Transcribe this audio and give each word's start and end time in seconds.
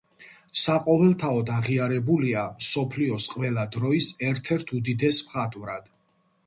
საყოველთაოდ 0.61 1.51
აღიარებულია 1.57 2.47
მსოფლიოს 2.55 3.31
ყველა 3.35 3.67
დროის 3.77 4.11
ერთ-ერთ 4.31 4.79
უდიდეს 4.81 5.27
მხატვრად. 5.29 5.97